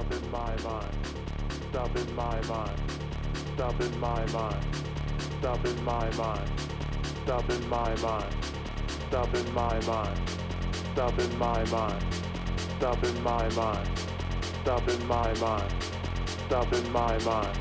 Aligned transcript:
Stop 0.00 0.12
in 0.12 0.30
my 0.30 0.56
mind. 0.62 0.94
Stop 1.68 1.96
in 1.96 2.14
my 2.16 2.40
mind. 2.48 2.80
Stop 3.54 3.80
in 3.82 4.00
my 4.00 4.26
mind. 4.32 4.64
Stop 5.38 5.66
in 5.66 5.84
my 5.84 6.10
mind. 6.16 6.50
Stop 7.26 7.50
in 7.50 7.68
my 7.68 7.94
mind. 8.00 8.34
Stop 9.10 9.34
in 9.34 9.54
my 9.54 9.80
mind. 9.80 10.24
Stop 10.94 11.18
in 11.18 11.38
my 11.38 11.70
mind. 11.70 12.14
Stop 12.78 13.04
in 13.04 13.22
my 13.22 13.48
mind. 13.50 13.98
Stop 14.64 14.88
in 14.88 15.06
my 15.06 15.34
mind. 15.34 15.84
Stop 16.48 16.72
in 16.72 16.92
my 16.92 17.18
mind. 17.18 17.56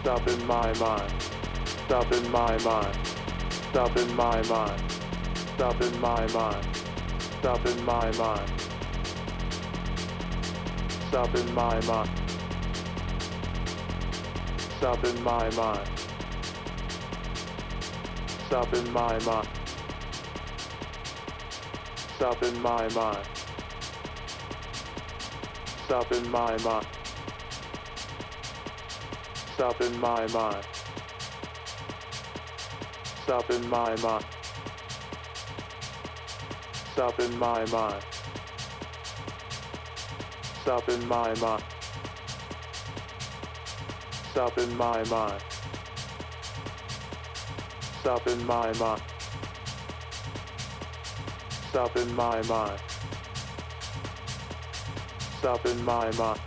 Stop 0.00 0.26
in 0.26 0.46
my 0.48 0.72
mind. 0.74 1.12
Stop 1.88 2.12
in 2.12 2.32
my 2.32 2.58
mind. 2.64 2.96
Stop 3.70 3.96
in 3.96 4.16
my 4.16 4.42
mind. 4.42 4.92
Stop 5.54 5.80
in 5.80 6.00
my 6.00 6.26
mind. 6.32 6.66
Stop 7.38 7.66
in 7.66 7.84
my 7.84 8.10
mind. 8.18 8.59
Stop 11.10 11.34
in 11.34 11.54
my 11.54 11.80
mind. 11.86 12.10
Stop 14.78 15.04
in 15.04 15.24
my 15.24 15.50
mind. 15.50 15.90
Stop 18.46 18.72
in 18.74 18.92
my 18.92 19.18
mind. 19.18 19.48
Stop 22.14 22.42
in 22.44 22.62
my 22.62 22.88
mind. 22.90 23.26
Stop 25.84 26.12
in 26.12 26.30
my 26.30 26.56
mind. 26.58 26.86
Stop 29.54 29.80
in 29.80 30.00
my 30.00 30.26
mind. 30.28 30.64
Stop 33.24 33.50
in 33.50 33.68
my 33.68 33.96
mind. 33.96 34.24
Stop 36.92 37.18
in 37.18 37.38
my 37.40 37.64
mind. 37.66 38.09
Stop 40.62 40.88
in 40.90 41.08
my 41.08 41.34
mind. 41.40 41.64
Stop 44.30 44.58
in 44.58 44.76
my 44.76 45.02
mind. 45.04 45.42
Stop 48.00 48.26
in 48.26 48.46
my 48.46 48.72
mind. 48.74 49.02
Stop 51.70 51.96
in 51.96 52.14
my 52.14 52.42
mind. 52.42 52.80
Stop 55.38 55.66
in 55.66 55.84
my 55.84 56.10
mind. 56.12 56.40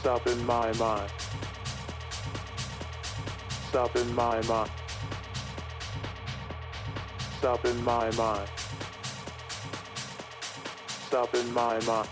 Stop 0.00 0.26
in 0.26 0.46
my 0.46 0.72
mind. 0.72 1.10
Stop 3.68 3.96
in 3.96 4.14
my 4.14 4.40
mind. 4.42 4.70
Stop 7.38 7.64
in 7.66 7.84
my 7.84 8.10
mind. 8.12 8.61
Stop 11.12 11.34
in 11.34 11.52
my 11.52 11.78
mind. 11.80 12.08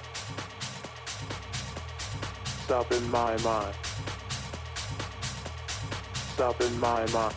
Stop 2.65 2.93
in 2.93 3.11
my 3.11 3.34
mind. 3.38 3.75
Stop 6.34 6.61
in 6.61 6.78
my 6.78 7.06
mind. 7.06 7.34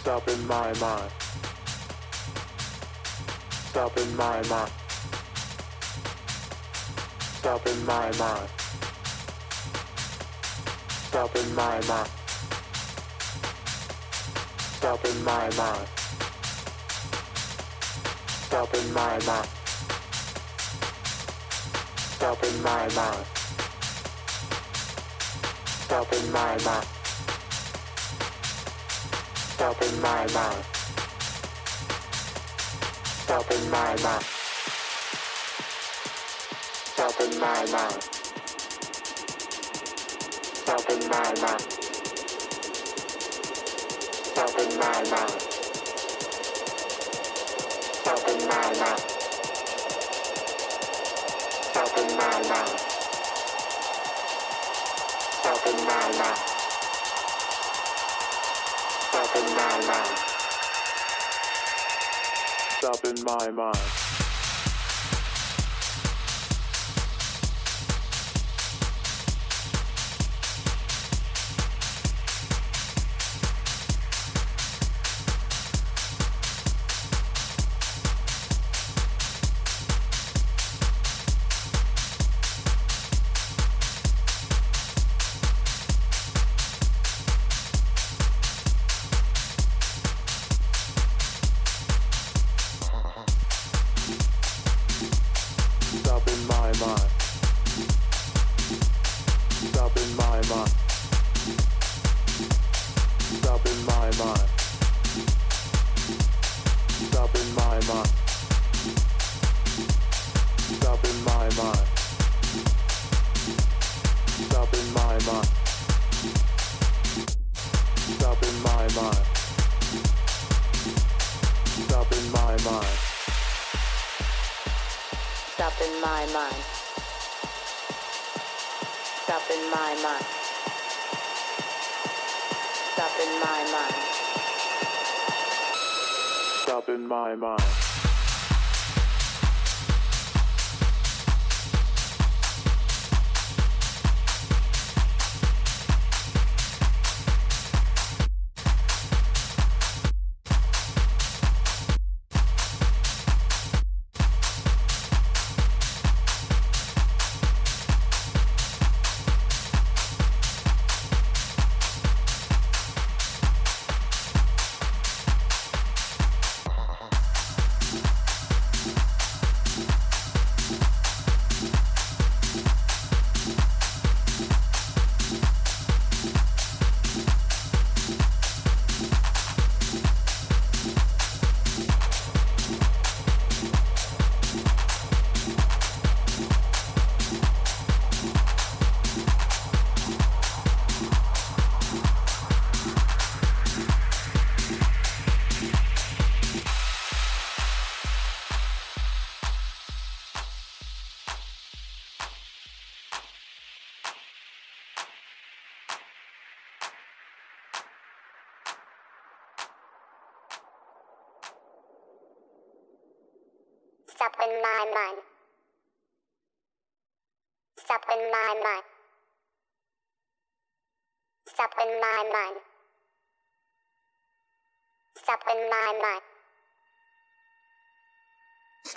Stop 0.00 0.28
in 0.28 0.46
my 0.48 0.72
mind. 0.80 1.12
Stop 3.70 3.96
in 3.98 4.16
my 4.16 4.42
mind. 4.48 4.72
Stop 7.38 7.66
in 7.68 7.86
my 7.86 8.10
mind. 8.18 8.48
Stop 11.06 11.36
in 11.36 11.54
my 11.54 11.80
mind. 11.86 12.10
Stop 14.80 15.04
in 15.04 15.24
my 15.24 15.50
mind. 15.56 15.97
Stop 18.58 18.74
in 18.74 18.92
my 18.92 19.18
mind. 19.24 19.48
Stop 22.16 22.42
in 22.42 22.62
my 22.64 22.88
mind. 22.88 23.26
Stop 25.86 26.12
in 26.12 26.32
my 26.32 26.58
mind. 26.64 26.86
Stop 29.54 29.82
in 29.82 30.00
my 30.02 30.26
mind. 30.34 30.64
Stop 33.22 33.50
in 33.52 33.70
my 33.70 33.96
mind. 34.02 34.24
Stop 36.94 37.20
in 37.20 37.38
my 37.38 37.64
mind. 37.70 38.02
Stop 40.64 40.90
in 40.90 41.08
my 41.08 41.32
mind. 41.40 41.62
Stop 44.34 44.58
in 44.58 44.78
my 44.80 45.10
mind. 45.10 45.47
Stop 62.78 63.04
in 63.04 63.24
my 63.24 63.50
mind. 63.50 64.07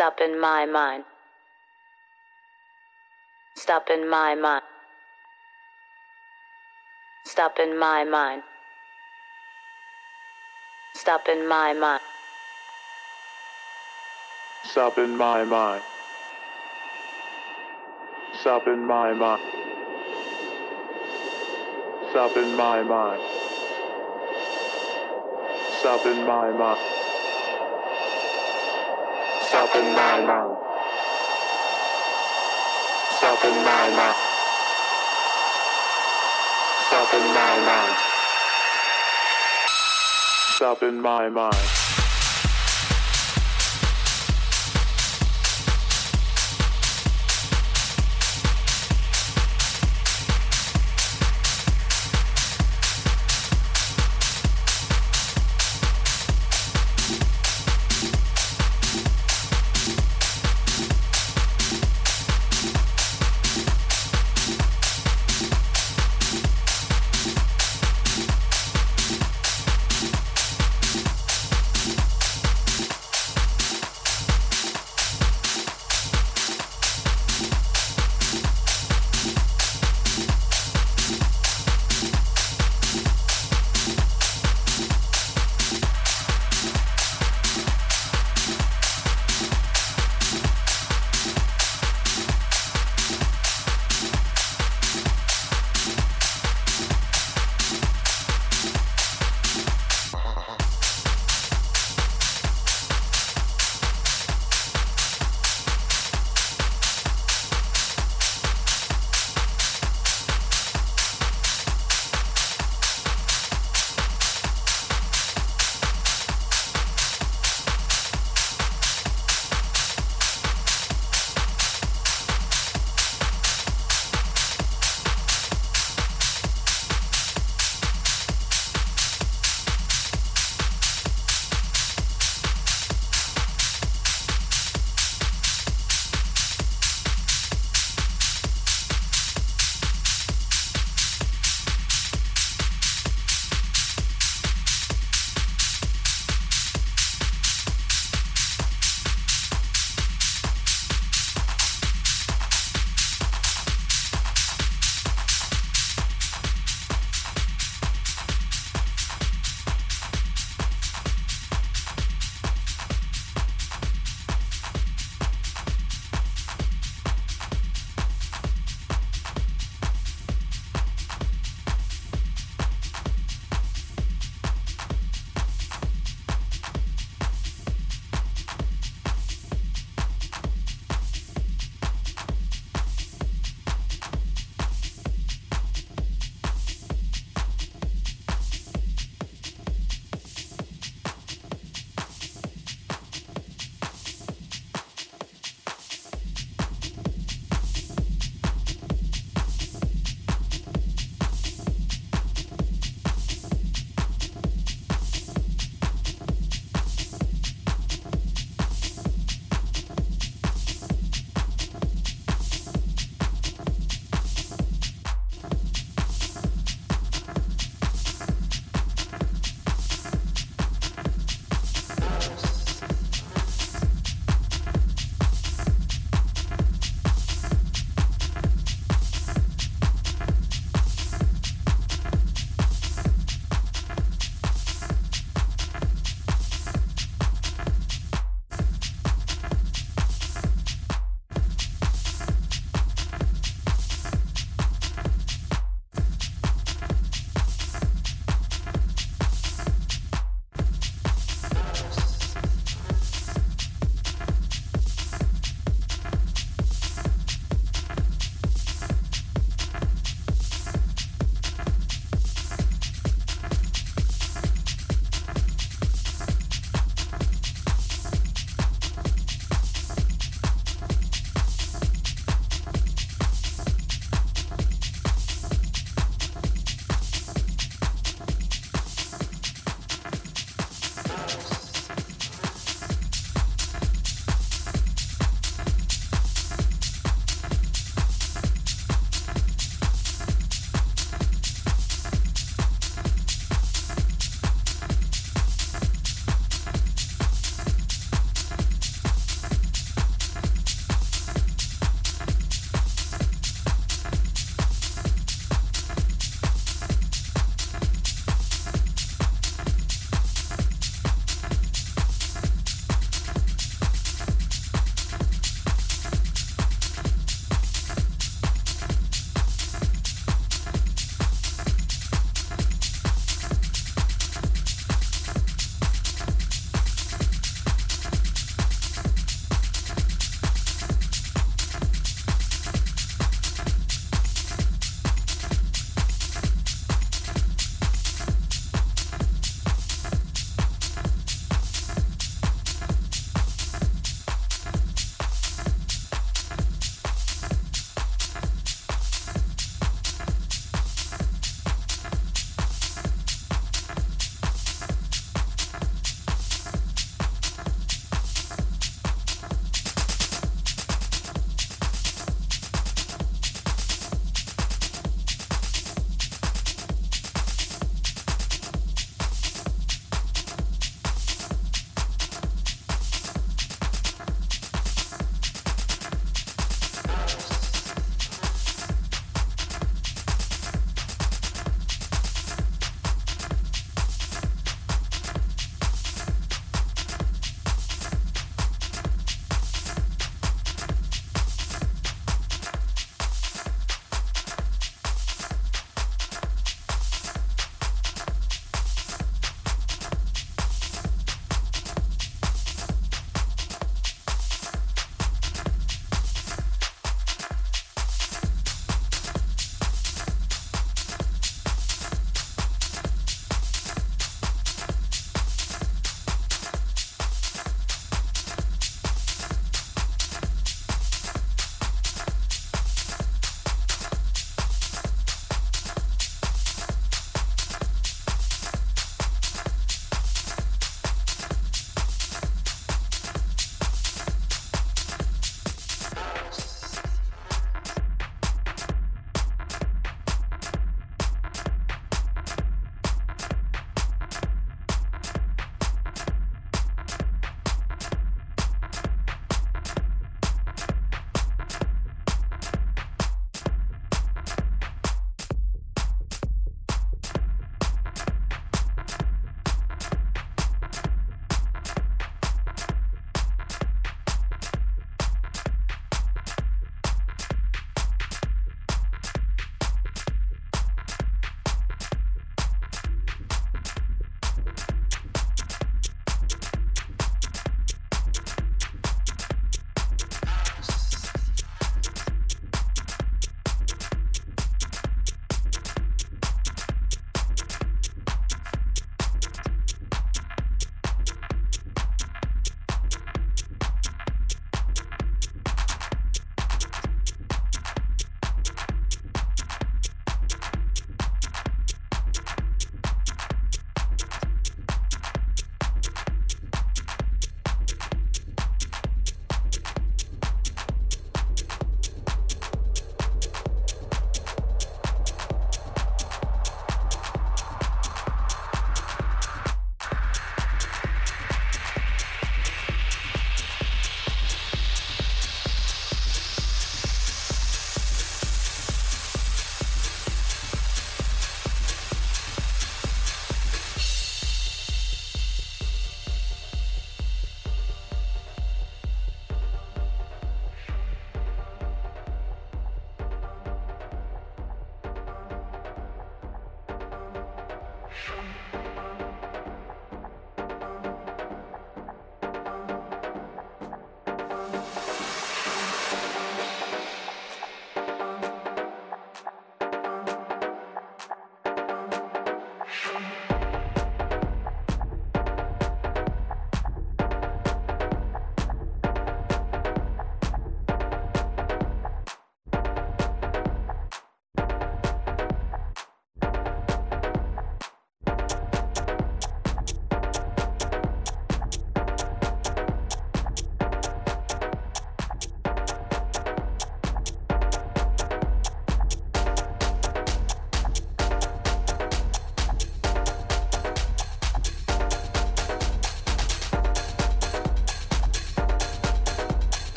Stop 0.00 0.22
in 0.22 0.40
my 0.40 0.64
mind. 0.64 1.04
Stop 3.54 3.90
in 3.90 4.08
my 4.08 4.34
mind. 4.34 4.62
Stop 7.26 7.58
in 7.58 7.78
my 7.78 8.02
mind. 8.04 8.42
Stop 10.94 11.28
in 11.28 11.46
my 11.46 11.74
mind. 11.74 12.00
Stop 14.64 14.96
in 14.96 15.18
my 15.18 15.44
mind. 15.44 15.82
Stop 18.40 18.66
in 18.68 18.86
my 18.86 19.12
mind. 19.12 19.42
Stop 22.08 22.36
in 22.38 22.56
my 22.56 22.82
mind. 22.82 23.20
Stop 25.78 26.06
in 26.06 26.26
my 26.26 26.50
mind. 26.52 26.99
Shopping 29.50 29.92
my 29.94 30.24
mouth. 30.24 30.58
Shopping 33.20 33.56
my 33.64 33.90
mouth. 33.96 34.16
Shopping 36.88 37.26
my 37.34 37.56
mouth. 37.66 37.98
Shopping 40.56 41.00
my 41.00 41.28
mouth. 41.28 41.79